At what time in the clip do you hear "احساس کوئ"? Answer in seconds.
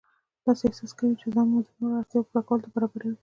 0.67-1.13